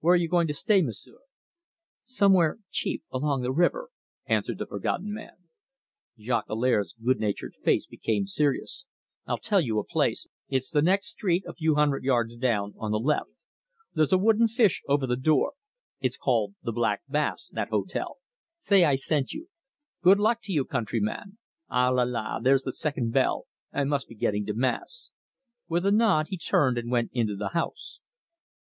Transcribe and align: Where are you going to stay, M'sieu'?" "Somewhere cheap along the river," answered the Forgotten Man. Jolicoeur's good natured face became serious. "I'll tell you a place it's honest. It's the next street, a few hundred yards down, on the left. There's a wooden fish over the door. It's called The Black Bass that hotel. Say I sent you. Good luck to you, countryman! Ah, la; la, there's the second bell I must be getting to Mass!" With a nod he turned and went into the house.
Where 0.00 0.14
are 0.14 0.16
you 0.16 0.30
going 0.30 0.46
to 0.46 0.54
stay, 0.54 0.80
M'sieu'?" 0.80 1.18
"Somewhere 2.02 2.56
cheap 2.70 3.02
along 3.12 3.42
the 3.42 3.52
river," 3.52 3.90
answered 4.24 4.56
the 4.56 4.64
Forgotten 4.64 5.12
Man. 5.12 5.50
Jolicoeur's 6.18 6.94
good 7.04 7.20
natured 7.20 7.56
face 7.56 7.84
became 7.86 8.24
serious. 8.26 8.86
"I'll 9.26 9.36
tell 9.36 9.60
you 9.60 9.78
a 9.78 9.84
place 9.84 10.24
it's 10.24 10.24
honest. 10.24 10.36
It's 10.48 10.70
the 10.70 10.80
next 10.80 11.06
street, 11.08 11.44
a 11.46 11.52
few 11.52 11.74
hundred 11.74 12.04
yards 12.04 12.36
down, 12.38 12.72
on 12.78 12.90
the 12.90 12.98
left. 12.98 13.28
There's 13.92 14.14
a 14.14 14.18
wooden 14.18 14.48
fish 14.48 14.80
over 14.88 15.06
the 15.06 15.14
door. 15.14 15.52
It's 16.00 16.16
called 16.16 16.54
The 16.62 16.72
Black 16.72 17.02
Bass 17.06 17.50
that 17.52 17.68
hotel. 17.68 18.16
Say 18.58 18.82
I 18.86 18.96
sent 18.96 19.34
you. 19.34 19.48
Good 20.00 20.18
luck 20.18 20.40
to 20.44 20.54
you, 20.54 20.64
countryman! 20.64 21.36
Ah, 21.68 21.90
la; 21.90 22.04
la, 22.04 22.40
there's 22.40 22.62
the 22.62 22.72
second 22.72 23.12
bell 23.12 23.44
I 23.74 23.84
must 23.84 24.08
be 24.08 24.14
getting 24.14 24.46
to 24.46 24.54
Mass!" 24.54 25.10
With 25.68 25.84
a 25.84 25.92
nod 25.92 26.28
he 26.28 26.38
turned 26.38 26.78
and 26.78 26.90
went 26.90 27.10
into 27.12 27.36
the 27.36 27.48
house. 27.48 28.00